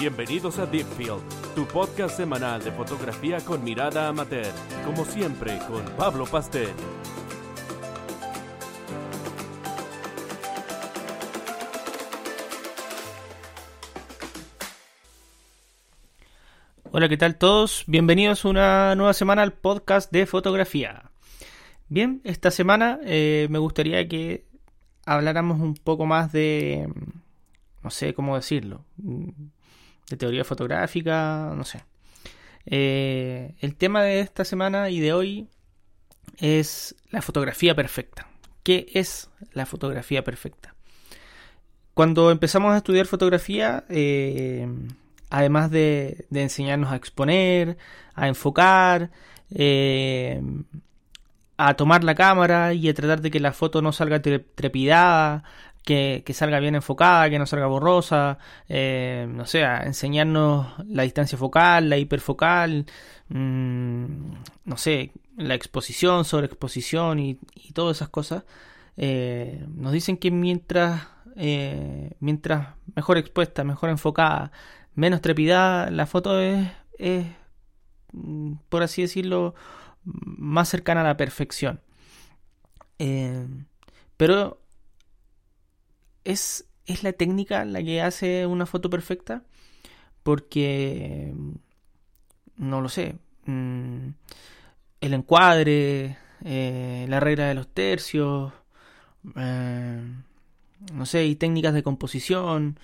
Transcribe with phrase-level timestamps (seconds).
[0.00, 1.20] Bienvenidos a Deepfield,
[1.54, 4.50] tu podcast semanal de fotografía con mirada amateur,
[4.82, 6.70] como siempre con Pablo Pastel.
[16.90, 17.84] Hola, ¿qué tal todos?
[17.86, 21.10] Bienvenidos a una nueva semana al podcast de fotografía.
[21.90, 24.46] Bien, esta semana eh, me gustaría que
[25.04, 26.88] habláramos un poco más de,
[27.82, 28.86] no sé cómo decirlo,
[30.10, 31.84] de teoría fotográfica, no sé.
[32.66, 35.48] Eh, el tema de esta semana y de hoy
[36.38, 38.26] es la fotografía perfecta.
[38.62, 40.74] ¿Qué es la fotografía perfecta?
[41.94, 44.68] Cuando empezamos a estudiar fotografía, eh,
[45.30, 47.78] además de, enseñarnos a exponer,
[48.14, 49.10] a enfocar,
[49.50, 50.42] eh,
[51.56, 55.44] a tomar la cámara y a tratar de que la foto no salga trepidada,
[55.84, 61.88] que, salga bien enfocada, que no salga borrosa, eh, no sé, enseñarnos la distancia focal,
[61.90, 62.86] la hiperfocal,
[63.28, 64.04] mm,
[64.64, 68.44] no sé, la exposición, sobreexposición y, y todas esas cosas.
[68.96, 71.08] Eh, nos dicen que mientras,
[72.20, 74.52] mientras mejor expuesta, mejor enfocada,
[74.94, 76.68] menos trepidada, la foto es,
[78.12, 79.54] mm, por así decirlo,
[80.04, 81.80] más cercana a la perfección.
[82.98, 83.46] Eh,
[84.16, 84.59] pero
[86.30, 89.42] es, es la técnica la que hace una foto perfecta
[90.22, 91.32] porque
[92.56, 94.08] no lo sé mm,
[95.00, 98.52] el encuadre eh, la regla de los tercios
[99.36, 100.02] eh,
[100.92, 102.78] no sé y técnicas de composición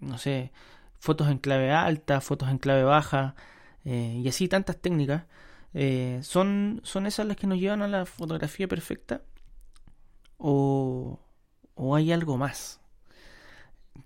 [0.00, 0.52] no sé,
[0.98, 3.34] fotos en clave alta, fotos en clave baja,
[3.84, 5.24] eh, y así tantas técnicas,
[5.74, 9.22] eh, ¿son, ¿son esas las que nos llevan a la fotografía perfecta?
[10.46, 11.20] ¿O,
[11.74, 12.78] ¿O hay algo más?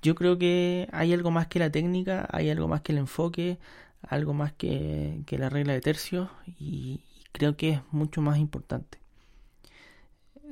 [0.03, 3.59] Yo creo que hay algo más que la técnica, hay algo más que el enfoque,
[4.03, 7.00] algo más que, que la regla de tercios, y,
[7.32, 8.98] creo que es mucho más importante.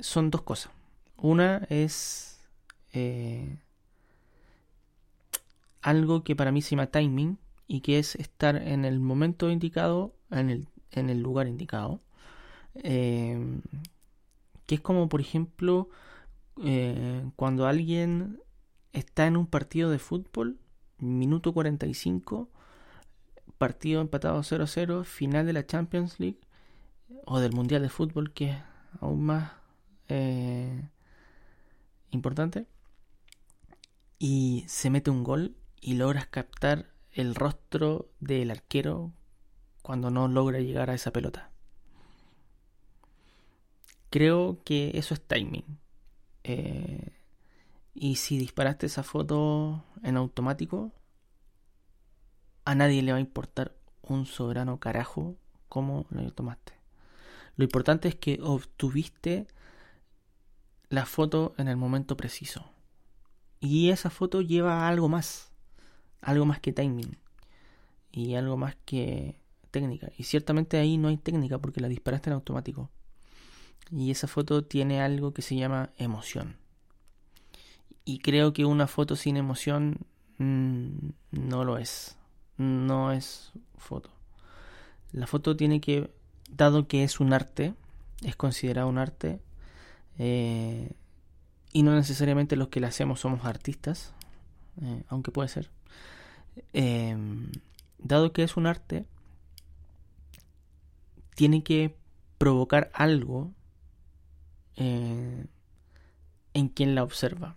[0.01, 0.73] Son dos cosas.
[1.15, 2.41] Una es
[2.93, 3.57] eh,
[5.81, 7.37] algo que para mí se llama timing
[7.67, 12.01] y que es estar en el momento indicado, en el, en el lugar indicado.
[12.75, 13.61] Eh,
[14.67, 15.89] que es como, por ejemplo,
[16.63, 18.39] eh, cuando alguien
[18.93, 20.59] está en un partido de fútbol,
[20.99, 22.49] minuto 45,
[23.57, 26.39] partido empatado 0-0, final de la Champions League
[27.25, 28.57] o del Mundial de Fútbol, que es
[28.99, 29.53] aún más
[30.09, 30.89] eh,
[32.11, 32.67] importante,
[34.19, 39.13] y se mete un gol y logras captar el rostro del arquero
[39.81, 41.51] cuando no logra llegar a esa pelota.
[44.09, 45.79] Creo que eso es timing.
[46.43, 47.11] Eh,
[47.93, 50.91] y si disparaste esa foto en automático,
[52.65, 55.35] a nadie le va a importar un soberano carajo
[55.69, 56.73] cómo lo tomaste.
[57.55, 59.47] Lo importante es que obtuviste
[60.89, 62.69] la foto en el momento preciso.
[63.59, 65.51] Y esa foto lleva algo más
[66.21, 67.17] algo más que timing
[68.11, 69.39] y algo más que
[69.71, 70.09] técnica.
[70.17, 72.89] Y ciertamente ahí no hay técnica porque la disparaste en automático.
[73.91, 76.57] Y esa foto tiene algo que se llama emoción.
[78.05, 79.99] Y creo que una foto sin emoción
[80.37, 82.17] mm, no lo es.
[82.57, 84.09] No es foto.
[85.11, 86.11] La foto tiene que,
[86.49, 87.73] dado que es un arte,
[88.23, 89.39] es considerado un arte,
[90.19, 90.91] eh,
[91.71, 94.13] y no necesariamente los que la hacemos somos artistas,
[94.81, 95.69] eh, aunque puede ser.
[96.73, 97.51] Em,
[97.99, 99.05] dado que es un arte,
[101.35, 101.95] tiene que
[102.37, 103.51] provocar algo
[104.77, 105.49] en
[106.73, 107.55] quien la observa.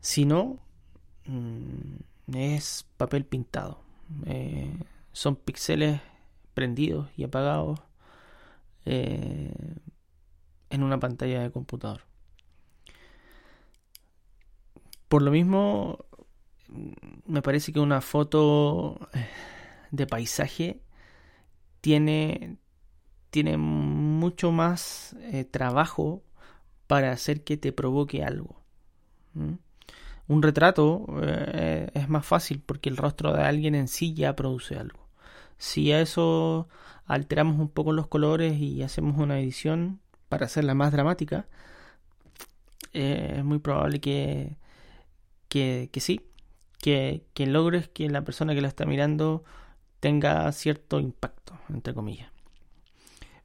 [0.00, 0.58] Si no,
[1.26, 1.96] mm,
[2.34, 3.80] es papel pintado.
[4.26, 4.78] Eh,
[5.12, 6.00] son píxeles
[6.52, 7.80] prendidos y apagados
[8.84, 9.52] eh,
[10.70, 12.02] en una pantalla de computador.
[15.08, 16.04] Por lo mismo,
[17.26, 19.28] me parece que una foto eh,
[19.90, 20.82] de paisaje
[21.80, 22.58] tiene,
[23.30, 23.56] tiene
[24.24, 26.22] mucho más eh, trabajo
[26.86, 28.56] para hacer que te provoque algo.
[30.26, 34.76] Un retrato eh, es más fácil porque el rostro de alguien en sí ya produce
[34.76, 35.08] algo.
[35.58, 36.68] Si a eso
[37.06, 41.46] alteramos un poco los colores y hacemos una edición para hacerla más dramática,
[42.92, 44.56] es muy probable que,
[45.48, 46.20] que, que sí,
[46.84, 49.42] que, logres que la persona que la está mirando
[50.00, 52.30] tenga cierto impacto, entre comillas.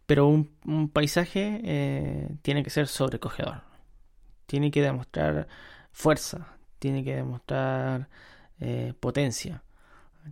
[0.10, 3.62] Pero un, paisaje eh, tiene que ser sobrecogedor.
[4.48, 5.48] Tiene que demostrar
[5.92, 6.58] fuerza.
[6.80, 8.10] tiene que demostrar
[8.60, 9.64] eh, potencia,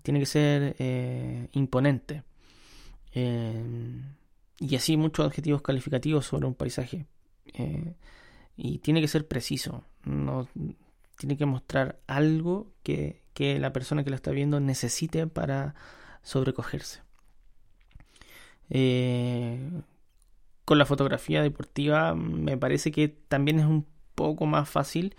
[0.01, 2.23] tiene que ser eh, imponente.
[3.13, 7.05] y así muchos adjetivos calificativos sobre un paisaje.
[8.55, 10.47] y tiene que ser preciso, no,
[11.17, 15.75] tiene que mostrar algo que, que la persona que lo está viendo necesite para
[16.23, 17.06] sobrecogerse.
[20.65, 23.85] Con la fotografía deportiva me parece que también es un
[24.15, 25.15] poco más fácil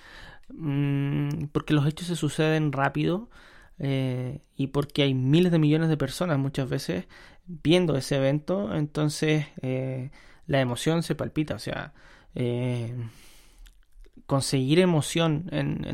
[0.49, 3.31] mm, porque los hechos se suceden rápido
[3.79, 7.07] eh, y porque hay miles de millones de personas muchas veces
[7.47, 10.11] viendo ese evento, entonces eh,
[10.47, 11.95] la emoción se palpita, o sea,
[12.35, 12.95] eh,
[14.27, 15.87] conseguir emoción en,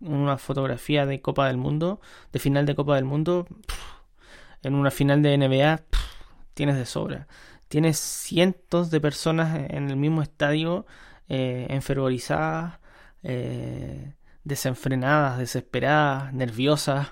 [0.00, 2.00] una, fotografía de Copa del Mundo,
[2.32, 3.46] de final de Copa del Mundo,
[4.62, 5.82] en una final de NBA,
[6.56, 7.28] tienes de sobra.
[7.68, 10.86] Tienes cientos de personas en el mismo estadio
[11.28, 12.80] eh, enfervorizadas,
[13.22, 17.08] eh, desenfrenadas, desesperadas, nerviosas.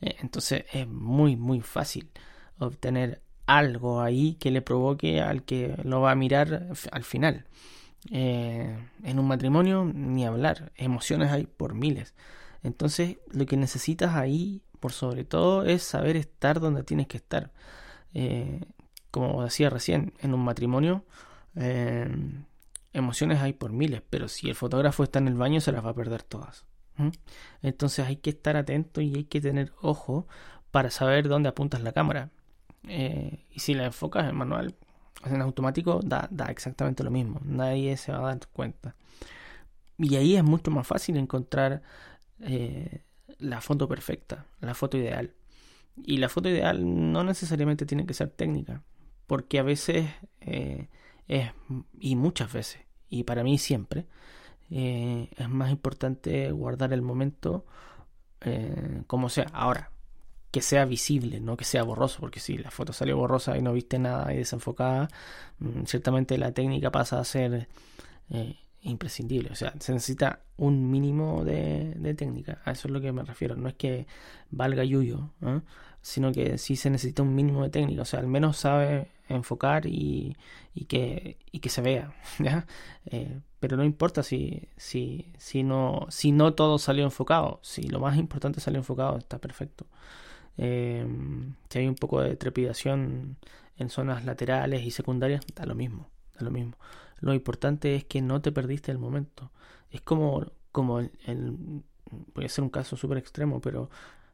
[0.00, 2.10] Eh, entonces es muy, muy fácil
[2.58, 7.46] obtener algo ahí que le provoque al que lo va a mirar al final.
[8.10, 12.14] en un matrimonio, ni hablar, emociones hay por miles.
[12.62, 17.52] Entonces, lo que necesitas ahí, por sobre todo, es saber estar donde tienes que estar.
[19.10, 21.04] Como decía recién, en un matrimonio,
[22.92, 25.90] emociones hay por miles, pero si el fotógrafo está en el baño se las va
[25.90, 26.66] a perder todas.
[27.62, 30.26] Entonces hay que estar atento y hay que tener ojo
[30.70, 32.30] para saber dónde apuntas la cámara.
[32.84, 34.74] Eh, y si la enfocas en manual,
[35.24, 37.40] en automático, da, exactamente lo mismo.
[37.44, 38.94] Nadie se va a dar cuenta.
[39.96, 41.82] Y ahí es mucho más fácil encontrar
[42.40, 43.02] eh,
[43.38, 45.34] la foto perfecta, la foto ideal.
[45.96, 48.82] Y la foto ideal no necesariamente tiene que ser técnica,
[49.28, 50.08] porque a veces
[50.40, 50.88] eh,
[51.28, 51.52] es,
[52.00, 54.06] y muchas veces, y para mí siempre,
[54.70, 57.66] eh, es más importante guardar el momento
[58.40, 59.46] eh, como sea.
[59.52, 59.92] Ahora,
[60.50, 63.74] que sea visible, no que sea borroso, porque si la foto salió borrosa y no
[63.74, 65.08] viste nada y desenfocada,
[65.58, 67.68] mm, ciertamente la técnica pasa a ser
[68.80, 69.50] imprescindible.
[69.50, 72.62] O sea, se necesita un mínimo de, de, técnica.
[72.64, 73.56] A eso es lo que me refiero.
[73.56, 74.06] No es que
[74.50, 75.32] valga yuyo,
[76.00, 78.02] sino que sí se necesita un mínimo de técnica.
[78.02, 80.36] O sea, al menos sabe enfocar y,
[80.74, 82.12] y, que, y que se vea.
[82.38, 82.66] ¿ya?
[83.06, 87.60] Eh, pero no importa si, si, si, no, si no todo salió enfocado.
[87.62, 89.86] Si lo más importante salió enfocado, está perfecto.
[90.56, 91.06] Eh,
[91.68, 93.36] si hay un poco de trepidación
[93.76, 96.08] en zonas laterales y secundarias, da lo mismo.
[96.34, 96.76] Da lo mismo.
[97.20, 99.50] Lo importante es que no te perdiste el momento.
[99.90, 101.82] Es como, como el,
[102.32, 103.90] puede ser un caso súper extremo, pero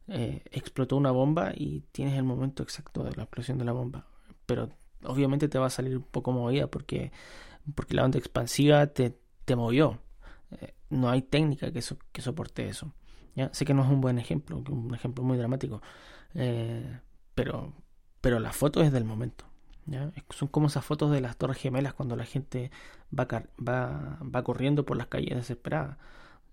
[0.08, 4.06] eh, explotó una bomba y tienes el momento exacto de la explosión de la bomba.
[4.46, 4.70] Pero
[5.06, 7.12] obviamente te va a salir un poco movida porque,
[7.74, 10.00] porque la onda expansiva te, te movió.
[10.60, 12.92] Eh, no hay técnica que, que soporte eso.
[13.34, 13.50] ¿ya?
[13.52, 15.82] Sé que no es un buen ejemplo, un ejemplo muy dramático,
[16.34, 17.00] eh,
[17.34, 17.72] pero,
[18.20, 19.44] pero la foto es del momento.
[20.30, 22.70] Son como esas fotos de las torres gemelas cuando la gente
[23.16, 23.26] va,
[23.60, 25.98] va, va corriendo por las calles desesperada.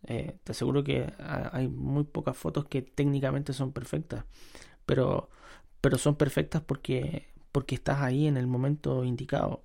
[0.08, 4.25] Eh, te aseguro que hay muy pocas fotos que técnicamente son perfectas,
[4.86, 5.30] pero,
[5.82, 9.63] pero son perfectas porque porque estás ahí en el momento indicado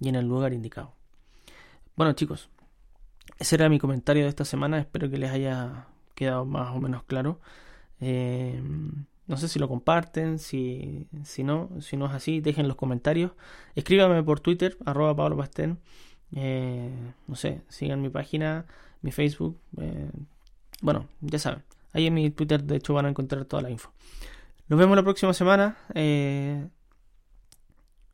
[0.00, 0.94] y en el lugar indicado.
[1.96, 2.48] Bueno chicos,
[3.38, 7.02] ese era mi comentario de esta semana, espero que les haya quedado más o menos
[7.04, 7.40] claro.
[8.00, 8.62] Eh,
[9.26, 13.32] no sé si lo comparten, si, si no, si no es así, dejen los comentarios.
[13.76, 15.78] Escríbanme por Twitter, arroba Pablo Pastén.
[16.32, 16.90] Eh,
[17.26, 18.66] no sé, sigan mi página,
[19.02, 19.56] mi Facebook.
[19.78, 20.10] Eh,
[20.82, 21.62] bueno, ya saben.
[21.92, 23.92] Ahí en mi Twitter, de hecho, van a encontrar toda la info.
[24.68, 25.76] Nos vemos la próxima semana.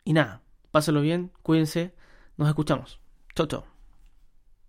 [0.06, 1.92] Y nada, pásenlo bien, cuídense,
[2.36, 3.00] nos escuchamos.
[3.34, 3.75] Chau, chau.